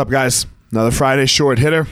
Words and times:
up, 0.00 0.08
guys? 0.08 0.46
Another 0.72 0.90
Friday 0.90 1.26
short 1.26 1.58
hitter. 1.58 1.86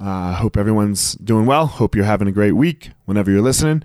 Uh, 0.00 0.34
hope 0.34 0.56
everyone's 0.56 1.14
doing 1.14 1.46
well. 1.46 1.66
Hope 1.66 1.94
you're 1.94 2.04
having 2.04 2.26
a 2.26 2.32
great 2.32 2.52
week 2.52 2.90
whenever 3.04 3.30
you're 3.30 3.40
listening. 3.40 3.84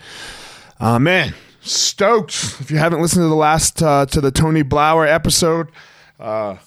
Uh, 0.79 0.97
man, 0.97 1.35
stoked. 1.61 2.33
If 2.59 2.71
you 2.71 2.77
haven't 2.77 3.01
listened 3.01 3.23
to 3.23 3.29
the 3.29 3.35
last 3.35 3.83
uh, 3.83 4.07
to 4.07 4.19
the 4.19 4.31
Tony 4.31 4.63
Blauer 4.63 5.07
episode, 5.07 5.67
uh, 6.19 6.57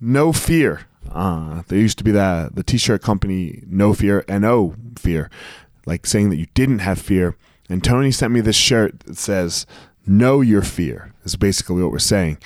no 0.00 0.32
fear. 0.32 0.86
Uh, 1.12 1.62
there 1.68 1.78
used 1.78 1.98
to 1.98 2.04
be 2.04 2.10
that 2.12 2.54
the 2.54 2.62
t-shirt 2.62 3.02
company 3.02 3.62
No 3.66 3.92
Fear, 3.92 4.24
No 4.28 4.74
Fear, 4.98 5.30
like 5.84 6.06
saying 6.06 6.30
that 6.30 6.36
you 6.36 6.46
didn't 6.54 6.78
have 6.78 6.98
fear. 6.98 7.36
And 7.68 7.84
Tony 7.84 8.10
sent 8.10 8.32
me 8.32 8.40
this 8.40 8.56
shirt 8.56 9.00
that 9.00 9.18
says 9.18 9.66
know 10.06 10.40
your 10.40 10.62
fear 10.62 11.12
is 11.24 11.36
basically 11.36 11.82
what 11.82 11.92
we're 11.92 11.98
saying. 11.98 12.38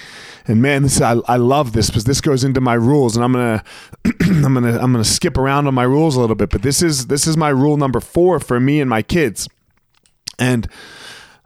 And 0.47 0.63
man 0.63 0.83
this 0.83 1.01
I, 1.01 1.17
I 1.27 1.37
love 1.37 1.73
this 1.73 1.89
because 1.89 2.05
this 2.05 2.21
goes 2.21 2.45
into 2.45 2.61
my 2.61 2.75
rules 2.75 3.17
and 3.17 3.25
i'm 3.25 3.33
gonna 3.33 3.63
i'm 4.45 4.55
gonna 4.55 4.79
i'm 4.79 4.93
gonna 4.93 5.05
skip 5.05 5.37
around 5.39 5.67
on 5.67 5.75
my 5.75 5.83
rules 5.83 6.17
a 6.17 6.21
little 6.21 6.37
bit 6.37 6.51
but 6.51 6.63
this 6.63 6.83
is 6.83 7.07
this 7.07 7.27
is 7.27 7.37
my 7.37 7.51
rule 7.51 7.77
number 7.77 8.01
four 8.01 8.41
for 8.41 8.59
me 8.59 8.81
and 8.81 8.91
my 8.91 9.03
kids. 9.03 9.49
And 10.39 10.69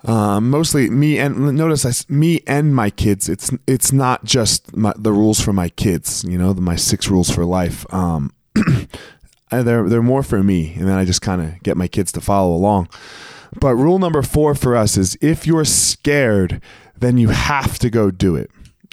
uh, 0.04 0.40
mostly 0.40 0.90
me 0.90 1.18
and 1.18 1.56
notice 1.56 1.84
I, 1.86 2.12
me 2.12 2.42
and 2.46 2.74
my 2.74 2.90
kids 2.90 3.28
it's 3.28 3.50
it's 3.66 3.92
not 3.92 4.24
just 4.24 4.76
my, 4.76 4.92
the 4.96 5.12
rules 5.12 5.40
for 5.40 5.52
my 5.52 5.70
kids 5.70 6.24
you 6.28 6.36
know 6.36 6.52
the, 6.52 6.60
my 6.60 6.76
six 6.76 7.08
rules 7.08 7.30
for 7.30 7.44
life 7.44 7.86
um, 7.92 8.32
they're 9.50 9.88
they're 9.88 10.02
more 10.02 10.22
for 10.22 10.42
me 10.42 10.74
and 10.74 10.88
then 10.88 10.98
i 10.98 11.06
just 11.06 11.22
kind 11.22 11.40
of 11.40 11.62
get 11.62 11.78
my 11.78 11.88
kids 11.88 12.12
to 12.12 12.20
follow 12.20 12.54
along 12.54 12.88
but 13.60 13.74
rule 13.74 13.98
number 13.98 14.22
four 14.22 14.54
for 14.54 14.76
us 14.76 14.96
is 14.96 15.16
if 15.20 15.46
you're 15.46 15.64
scared, 15.64 16.60
then 16.96 17.18
you 17.18 17.28
have 17.28 17.78
to 17.80 17.90
go 17.90 18.10
do 18.10 18.36
it. 18.36 18.50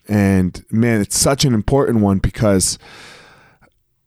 And 0.08 0.64
man, 0.72 1.02
it's 1.02 1.18
such 1.18 1.46
an 1.46 1.54
important 1.54 2.00
one 2.00 2.20
because 2.20 2.78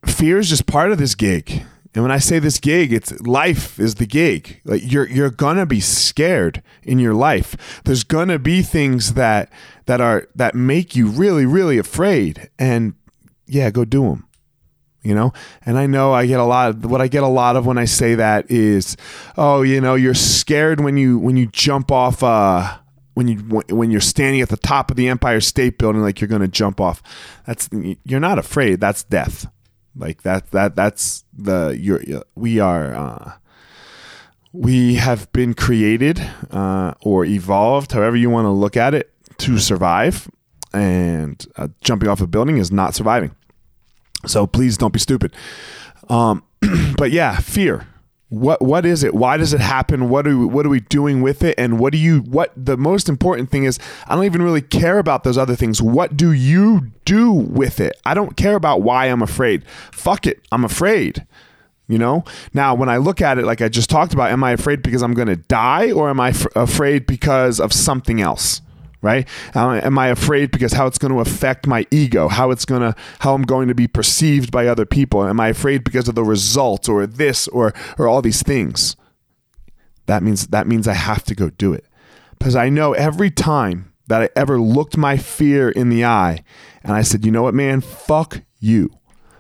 fear 0.04 0.38
is 0.38 0.48
just 0.48 0.66
part 0.66 0.92
of 0.92 0.98
this 0.98 1.14
gig. 1.14 1.62
And 1.94 2.02
when 2.02 2.10
I 2.10 2.18
say 2.18 2.40
this 2.40 2.58
gig, 2.58 2.92
it's 2.92 3.18
life 3.20 3.78
is 3.78 3.96
the 3.96 4.06
gig. 4.06 4.60
Like 4.64 4.82
you're 4.84 5.08
you're 5.08 5.30
gonna 5.30 5.64
be 5.64 5.80
scared 5.80 6.62
in 6.82 6.98
your 6.98 7.14
life. 7.14 7.80
There's 7.84 8.02
gonna 8.02 8.38
be 8.38 8.62
things 8.62 9.14
that 9.14 9.52
that 9.86 10.00
are 10.00 10.26
that 10.34 10.56
make 10.56 10.96
you 10.96 11.06
really 11.06 11.46
really 11.46 11.78
afraid. 11.78 12.50
And 12.58 12.94
yeah, 13.46 13.70
go 13.70 13.84
do 13.84 14.02
them 14.02 14.26
you 15.04 15.14
know 15.14 15.32
and 15.64 15.78
i 15.78 15.86
know 15.86 16.12
i 16.12 16.26
get 16.26 16.40
a 16.40 16.44
lot 16.44 16.70
of 16.70 16.84
what 16.84 17.00
i 17.00 17.06
get 17.06 17.22
a 17.22 17.28
lot 17.28 17.56
of 17.56 17.66
when 17.66 17.78
i 17.78 17.84
say 17.84 18.14
that 18.14 18.50
is 18.50 18.96
oh 19.36 19.62
you 19.62 19.80
know 19.80 19.94
you're 19.94 20.14
scared 20.14 20.80
when 20.80 20.96
you 20.96 21.18
when 21.18 21.36
you 21.36 21.46
jump 21.46 21.92
off 21.92 22.22
uh 22.22 22.78
when 23.14 23.28
you 23.28 23.38
when 23.68 23.90
you're 23.92 24.00
standing 24.00 24.40
at 24.40 24.48
the 24.48 24.56
top 24.56 24.90
of 24.90 24.96
the 24.96 25.08
empire 25.08 25.40
state 25.40 25.78
building 25.78 26.02
like 26.02 26.20
you're 26.20 26.28
going 26.28 26.42
to 26.42 26.48
jump 26.48 26.80
off 26.80 27.02
that's 27.46 27.68
you're 28.04 28.18
not 28.18 28.38
afraid 28.38 28.80
that's 28.80 29.04
death 29.04 29.46
like 29.94 30.22
that 30.22 30.50
that 30.50 30.74
that's 30.74 31.24
the 31.32 31.78
you're 31.80 32.02
we 32.34 32.58
are 32.58 32.94
uh 32.94 33.32
we 34.54 34.94
have 34.94 35.30
been 35.32 35.52
created 35.52 36.24
uh, 36.52 36.94
or 37.00 37.24
evolved, 37.24 37.90
however 37.90 38.16
you 38.16 38.30
want 38.30 38.44
to 38.44 38.50
look 38.50 38.76
at 38.76 38.94
it, 38.94 39.12
to 39.38 39.58
survive. 39.58 40.30
And 40.72 41.44
uh, 41.56 41.68
jumping 41.82 42.08
off 42.08 42.20
a 42.20 42.26
building 42.28 42.58
is 42.58 42.70
not 42.70 42.94
surviving. 42.94 43.34
So 44.26 44.46
please 44.46 44.76
don't 44.76 44.92
be 44.92 44.98
stupid. 44.98 45.34
Um, 46.08 46.42
but 46.96 47.10
yeah, 47.10 47.38
fear. 47.38 47.86
What 48.30 48.62
what 48.62 48.84
is 48.84 49.04
it? 49.04 49.14
Why 49.14 49.36
does 49.36 49.52
it 49.52 49.60
happen? 49.60 50.08
What 50.08 50.26
are 50.26 50.36
we, 50.36 50.46
what 50.46 50.66
are 50.66 50.70
we 50.70 50.80
doing 50.80 51.22
with 51.22 51.44
it? 51.44 51.54
And 51.56 51.78
what 51.78 51.92
do 51.92 51.98
you 51.98 52.20
what 52.20 52.52
the 52.56 52.76
most 52.76 53.08
important 53.08 53.50
thing 53.50 53.64
is? 53.64 53.78
I 54.08 54.16
don't 54.16 54.24
even 54.24 54.42
really 54.42 54.62
care 54.62 54.98
about 54.98 55.22
those 55.22 55.38
other 55.38 55.54
things. 55.54 55.80
What 55.80 56.16
do 56.16 56.32
you 56.32 56.90
do 57.04 57.30
with 57.30 57.78
it? 57.80 57.92
I 58.04 58.14
don't 58.14 58.36
care 58.36 58.56
about 58.56 58.82
why 58.82 59.06
I'm 59.06 59.22
afraid. 59.22 59.64
Fuck 59.92 60.26
it, 60.26 60.40
I'm 60.50 60.64
afraid. 60.64 61.26
You 61.86 61.98
know. 61.98 62.24
Now, 62.54 62.74
when 62.74 62.88
I 62.88 62.96
look 62.96 63.20
at 63.20 63.38
it, 63.38 63.44
like 63.44 63.60
I 63.60 63.68
just 63.68 63.90
talked 63.90 64.14
about, 64.14 64.30
am 64.30 64.42
I 64.42 64.52
afraid 64.52 64.82
because 64.82 65.02
I'm 65.02 65.12
going 65.12 65.28
to 65.28 65.36
die, 65.36 65.92
or 65.92 66.08
am 66.08 66.18
I 66.18 66.30
f- 66.30 66.46
afraid 66.56 67.06
because 67.06 67.60
of 67.60 67.74
something 67.74 68.22
else? 68.22 68.62
Right? 69.04 69.28
Am 69.54 69.98
I 69.98 70.08
afraid 70.08 70.50
because 70.50 70.72
how 70.72 70.86
it's 70.86 70.96
going 70.96 71.12
to 71.12 71.20
affect 71.20 71.66
my 71.66 71.86
ego, 71.90 72.26
how 72.26 72.50
it's 72.50 72.64
going 72.64 72.80
to, 72.80 72.96
how 73.20 73.34
I'm 73.34 73.42
going 73.42 73.68
to 73.68 73.74
be 73.74 73.86
perceived 73.86 74.50
by 74.50 74.66
other 74.66 74.86
people? 74.86 75.22
Am 75.24 75.38
I 75.38 75.48
afraid 75.48 75.84
because 75.84 76.08
of 76.08 76.14
the 76.14 76.24
results 76.24 76.88
or 76.88 77.06
this 77.06 77.46
or 77.48 77.74
or 77.98 78.08
all 78.08 78.22
these 78.22 78.42
things? 78.42 78.96
That 80.06 80.22
means 80.22 80.46
that 80.48 80.66
means 80.66 80.88
I 80.88 80.94
have 80.94 81.22
to 81.24 81.34
go 81.34 81.50
do 81.50 81.74
it 81.74 81.84
because 82.38 82.56
I 82.56 82.70
know 82.70 82.94
every 82.94 83.30
time 83.30 83.92
that 84.06 84.22
I 84.22 84.30
ever 84.34 84.58
looked 84.58 84.96
my 84.96 85.18
fear 85.18 85.68
in 85.68 85.90
the 85.90 86.04
eye 86.04 86.42
and 86.82 86.92
I 86.92 87.02
said, 87.02 87.24
you 87.24 87.30
know 87.30 87.42
what, 87.42 87.54
man, 87.54 87.82
fuck 87.82 88.42
you, 88.58 88.90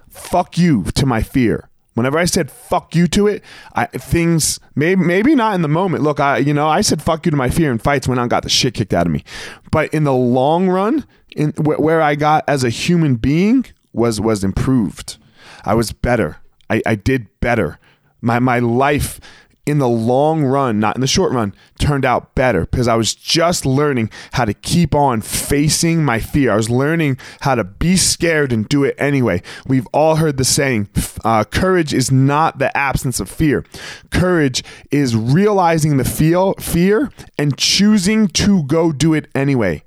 fuck 0.08 0.58
you 0.58 0.84
to 0.94 1.06
my 1.06 1.22
fear. 1.22 1.70
Whenever 1.94 2.18
I 2.18 2.24
said 2.24 2.50
"fuck 2.50 2.94
you" 2.94 3.06
to 3.08 3.26
it, 3.26 3.42
I, 3.74 3.86
things 3.86 4.60
maybe 4.74 5.02
maybe 5.02 5.34
not 5.34 5.54
in 5.54 5.62
the 5.62 5.68
moment. 5.68 6.02
Look, 6.02 6.20
I 6.20 6.38
you 6.38 6.52
know 6.52 6.68
I 6.68 6.80
said 6.80 7.00
"fuck 7.02 7.24
you" 7.24 7.30
to 7.30 7.36
my 7.36 7.48
fear 7.48 7.70
in 7.72 7.78
fights 7.78 8.06
when 8.08 8.18
I 8.18 8.26
got 8.26 8.42
the 8.42 8.48
shit 8.48 8.74
kicked 8.74 8.92
out 8.92 9.06
of 9.06 9.12
me, 9.12 9.24
but 9.70 9.92
in 9.94 10.04
the 10.04 10.12
long 10.12 10.68
run, 10.68 11.06
in 11.36 11.52
wh- 11.52 11.80
where 11.80 12.02
I 12.02 12.14
got 12.14 12.44
as 12.48 12.64
a 12.64 12.70
human 12.70 13.16
being 13.16 13.64
was 13.92 14.20
was 14.20 14.44
improved. 14.44 15.16
I 15.64 15.74
was 15.74 15.92
better. 15.92 16.38
I, 16.68 16.82
I 16.84 16.94
did 16.94 17.28
better. 17.40 17.78
My 18.20 18.38
my 18.38 18.58
life 18.58 19.20
in 19.66 19.78
the 19.78 19.88
long 19.88 20.44
run, 20.44 20.78
not 20.78 20.94
in 20.94 21.00
the 21.00 21.06
short 21.06 21.32
run, 21.32 21.54
turned 21.78 22.04
out 22.04 22.34
better 22.34 22.66
because 22.66 22.86
I 22.86 22.96
was 22.96 23.14
just 23.14 23.64
learning 23.64 24.10
how 24.32 24.44
to 24.44 24.52
keep 24.52 24.94
on 24.94 25.22
facing 25.22 26.04
my 26.04 26.20
fear. 26.20 26.52
I 26.52 26.56
was 26.56 26.68
learning 26.68 27.18
how 27.40 27.54
to 27.54 27.64
be 27.64 27.96
scared 27.96 28.52
and 28.52 28.68
do 28.68 28.84
it 28.84 28.94
anyway. 28.98 29.42
We've 29.66 29.86
all 29.92 30.16
heard 30.16 30.36
the 30.36 30.44
saying 30.44 30.88
uh, 31.24 31.44
courage 31.44 31.94
is 31.94 32.10
not 32.10 32.58
the 32.58 32.76
absence 32.76 33.20
of 33.20 33.30
fear, 33.30 33.64
courage 34.10 34.62
is 34.90 35.16
realizing 35.16 35.96
the 35.96 36.04
feel, 36.04 36.54
fear 36.54 37.10
and 37.38 37.56
choosing 37.56 38.28
to 38.28 38.64
go 38.64 38.92
do 38.92 39.14
it 39.14 39.28
anyway. 39.34 39.82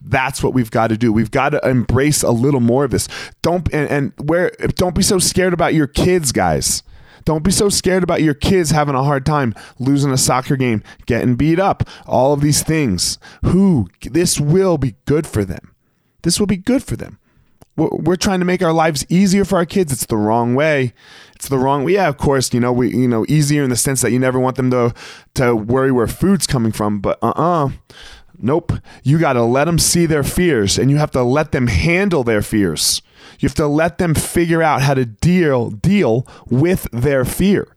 That's 0.00 0.42
what 0.42 0.54
we've 0.54 0.70
got 0.70 0.88
to 0.88 0.96
do. 0.96 1.12
We've 1.12 1.30
got 1.30 1.50
to 1.50 1.68
embrace 1.68 2.22
a 2.22 2.30
little 2.30 2.60
more 2.60 2.84
of 2.84 2.90
this. 2.90 3.08
Don't 3.42 3.72
and, 3.72 3.90
and 3.90 4.28
where 4.28 4.50
don't 4.76 4.94
be 4.94 5.02
so 5.02 5.18
scared 5.18 5.52
about 5.52 5.74
your 5.74 5.86
kids, 5.86 6.30
guys. 6.32 6.82
Don't 7.28 7.44
be 7.44 7.50
so 7.50 7.68
scared 7.68 8.02
about 8.02 8.22
your 8.22 8.32
kids 8.32 8.70
having 8.70 8.94
a 8.94 9.04
hard 9.04 9.26
time 9.26 9.54
losing 9.78 10.10
a 10.10 10.16
soccer 10.16 10.56
game, 10.56 10.82
getting 11.04 11.36
beat 11.36 11.60
up, 11.60 11.86
all 12.06 12.32
of 12.32 12.40
these 12.40 12.62
things. 12.62 13.18
Who 13.44 13.90
this 14.00 14.40
will 14.40 14.78
be 14.78 14.94
good 15.04 15.26
for 15.26 15.44
them. 15.44 15.74
This 16.22 16.40
will 16.40 16.46
be 16.46 16.56
good 16.56 16.82
for 16.82 16.96
them. 16.96 17.18
We're, 17.76 18.16
trying 18.16 18.38
to 18.38 18.46
make 18.46 18.62
our 18.62 18.72
lives 18.72 19.04
easier 19.10 19.44
for 19.44 19.56
our 19.56 19.66
kids. 19.66 19.92
It's 19.92 20.06
the 20.06 20.16
wrong 20.16 20.54
way. 20.54 20.94
It's 21.36 21.50
the 21.50 21.58
wrong 21.58 21.84
way. 21.84 21.92
Yeah, 21.92 22.08
of 22.08 22.16
course, 22.16 22.54
you 22.54 22.60
know, 22.60 22.72
we 22.72 22.96
you 22.96 23.06
know, 23.06 23.26
easier 23.28 23.62
in 23.62 23.68
the 23.68 23.76
sense 23.76 24.00
that 24.00 24.10
you 24.10 24.18
never 24.18 24.40
want 24.40 24.56
them 24.56 24.70
to 24.70 24.94
to 25.34 25.54
worry 25.54 25.92
where 25.92 26.06
food's 26.06 26.46
coming 26.46 26.72
from, 26.72 26.98
but 26.98 27.18
uh-uh. 27.20 27.68
Nope. 28.40 28.72
You 29.02 29.18
got 29.18 29.32
to 29.34 29.42
let 29.42 29.64
them 29.64 29.78
see 29.78 30.06
their 30.06 30.22
fears 30.22 30.78
and 30.78 30.90
you 30.90 30.96
have 30.98 31.10
to 31.12 31.22
let 31.22 31.52
them 31.52 31.66
handle 31.66 32.24
their 32.24 32.42
fears. 32.42 33.02
You 33.40 33.48
have 33.48 33.56
to 33.56 33.66
let 33.66 33.98
them 33.98 34.14
figure 34.14 34.62
out 34.62 34.82
how 34.82 34.94
to 34.94 35.04
deal 35.04 35.70
deal 35.70 36.26
with 36.48 36.88
their 36.92 37.24
fear. 37.24 37.68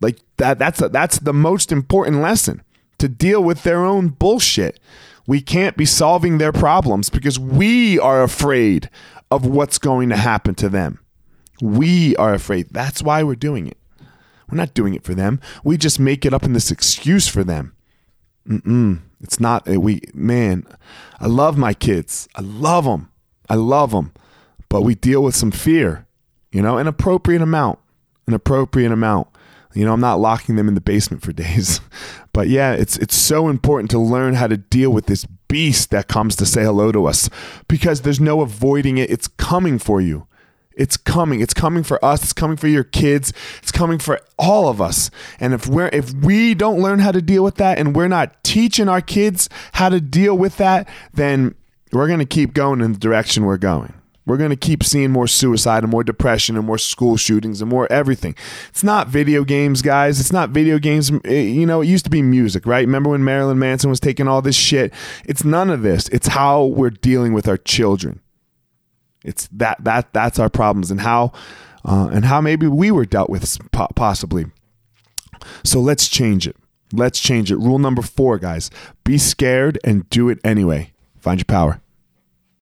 Like 0.00 0.18
that 0.36 0.58
that's 0.58 0.80
a, 0.82 0.88
that's 0.88 1.18
the 1.18 1.32
most 1.32 1.72
important 1.72 2.20
lesson 2.20 2.62
to 2.98 3.08
deal 3.08 3.42
with 3.42 3.62
their 3.62 3.84
own 3.84 4.08
bullshit. 4.08 4.78
We 5.26 5.40
can't 5.40 5.76
be 5.76 5.84
solving 5.84 6.38
their 6.38 6.52
problems 6.52 7.10
because 7.10 7.38
we 7.38 7.98
are 7.98 8.22
afraid 8.22 8.88
of 9.30 9.46
what's 9.46 9.78
going 9.78 10.08
to 10.08 10.16
happen 10.16 10.54
to 10.56 10.68
them. 10.68 11.00
We 11.60 12.16
are 12.16 12.34
afraid. 12.34 12.68
That's 12.70 13.02
why 13.02 13.22
we're 13.22 13.34
doing 13.34 13.66
it. 13.66 13.76
We're 14.50 14.56
not 14.56 14.74
doing 14.74 14.94
it 14.94 15.04
for 15.04 15.14
them. 15.14 15.40
We 15.62 15.76
just 15.76 16.00
make 16.00 16.24
it 16.24 16.32
up 16.32 16.44
in 16.44 16.54
this 16.54 16.70
excuse 16.70 17.28
for 17.28 17.44
them. 17.44 17.74
Mm-mm. 18.48 19.00
It's 19.20 19.40
not 19.40 19.68
eh, 19.68 19.76
we 19.76 20.00
man. 20.14 20.66
I 21.20 21.26
love 21.26 21.58
my 21.58 21.74
kids. 21.74 22.28
I 22.34 22.40
love 22.40 22.84
them. 22.84 23.10
I 23.50 23.54
love 23.54 23.90
them 23.90 24.12
but 24.68 24.82
we 24.82 24.94
deal 24.94 25.22
with 25.22 25.34
some 25.34 25.50
fear, 25.50 26.06
you 26.52 26.62
know, 26.62 26.78
an 26.78 26.86
appropriate 26.86 27.42
amount, 27.42 27.78
an 28.26 28.34
appropriate 28.34 28.92
amount. 28.92 29.28
You 29.74 29.84
know, 29.84 29.92
I'm 29.92 30.00
not 30.00 30.20
locking 30.20 30.56
them 30.56 30.68
in 30.68 30.74
the 30.74 30.80
basement 30.80 31.22
for 31.22 31.32
days. 31.44 31.80
But 32.32 32.48
yeah, 32.48 32.72
it's 32.72 32.96
it's 32.98 33.16
so 33.16 33.48
important 33.48 33.90
to 33.92 33.98
learn 33.98 34.34
how 34.34 34.46
to 34.46 34.56
deal 34.56 34.90
with 34.90 35.06
this 35.06 35.26
beast 35.48 35.90
that 35.90 36.08
comes 36.08 36.36
to 36.36 36.46
say 36.46 36.62
hello 36.62 36.92
to 36.92 37.06
us 37.06 37.30
because 37.68 38.02
there's 38.02 38.20
no 38.20 38.40
avoiding 38.42 38.98
it. 38.98 39.10
It's 39.10 39.28
coming 39.28 39.78
for 39.78 40.00
you. 40.00 40.26
It's 40.78 40.96
coming. 40.96 41.40
It's 41.40 41.52
coming 41.52 41.82
for 41.82 42.02
us. 42.04 42.22
It's 42.22 42.32
coming 42.32 42.56
for 42.56 42.68
your 42.68 42.84
kids. 42.84 43.32
It's 43.62 43.72
coming 43.72 43.98
for 43.98 44.20
all 44.38 44.68
of 44.68 44.80
us. 44.80 45.10
And 45.40 45.52
if 45.52 45.66
we're 45.66 45.90
if 45.92 46.14
we 46.14 46.54
don't 46.54 46.80
learn 46.80 47.00
how 47.00 47.12
to 47.12 47.20
deal 47.20 47.44
with 47.44 47.56
that 47.56 47.78
and 47.78 47.94
we're 47.94 48.08
not 48.08 48.42
teaching 48.44 48.88
our 48.88 49.00
kids 49.00 49.48
how 49.72 49.88
to 49.88 50.00
deal 50.00 50.38
with 50.38 50.56
that, 50.58 50.88
then 51.12 51.54
we're 51.92 52.06
going 52.06 52.20
to 52.20 52.26
keep 52.26 52.54
going 52.54 52.80
in 52.80 52.92
the 52.92 52.98
direction 52.98 53.44
we're 53.44 53.58
going. 53.58 53.92
We're 54.24 54.36
going 54.36 54.50
to 54.50 54.56
keep 54.56 54.84
seeing 54.84 55.10
more 55.10 55.26
suicide 55.26 55.84
and 55.84 55.90
more 55.90 56.04
depression 56.04 56.56
and 56.58 56.66
more 56.66 56.76
school 56.76 57.16
shootings 57.16 57.62
and 57.62 57.70
more 57.70 57.90
everything. 57.90 58.34
It's 58.68 58.84
not 58.84 59.08
video 59.08 59.42
games, 59.42 59.80
guys. 59.80 60.20
It's 60.20 60.32
not 60.32 60.50
video 60.50 60.78
games. 60.78 61.10
Eh, 61.24 61.40
you 61.40 61.64
know, 61.64 61.80
it 61.80 61.86
used 61.86 62.04
to 62.04 62.10
be 62.10 62.20
music, 62.20 62.66
right? 62.66 62.84
Remember 62.84 63.08
when 63.08 63.24
Marilyn 63.24 63.58
Manson 63.58 63.88
was 63.88 64.00
taking 64.00 64.28
all 64.28 64.42
this 64.42 64.54
shit? 64.54 64.92
It's 65.24 65.44
none 65.44 65.70
of 65.70 65.80
this. 65.80 66.08
It's 66.10 66.28
how 66.28 66.66
we're 66.66 66.90
dealing 66.90 67.32
with 67.32 67.48
our 67.48 67.56
children. 67.56 68.20
It's 69.24 69.48
that 69.52 69.82
that 69.84 70.12
that's 70.12 70.38
our 70.38 70.48
problems 70.48 70.90
and 70.90 71.00
how 71.00 71.32
uh, 71.84 72.08
and 72.12 72.24
how 72.24 72.40
maybe 72.40 72.66
we 72.66 72.90
were 72.90 73.04
dealt 73.04 73.30
with 73.30 73.58
possibly. 73.72 74.46
So 75.64 75.80
let's 75.80 76.08
change 76.08 76.46
it. 76.46 76.56
Let's 76.92 77.20
change 77.20 77.52
it. 77.52 77.56
Rule 77.56 77.78
number 77.78 78.02
four, 78.02 78.38
guys: 78.38 78.70
be 79.04 79.18
scared 79.18 79.78
and 79.84 80.08
do 80.10 80.28
it 80.28 80.38
anyway. 80.44 80.92
Find 81.18 81.38
your 81.40 81.44
power. 81.44 81.80